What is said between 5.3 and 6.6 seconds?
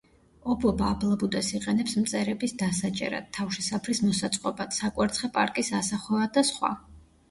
პარკის ასახვევად და